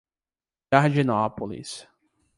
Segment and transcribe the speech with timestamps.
[0.71, 1.85] Jardinópolis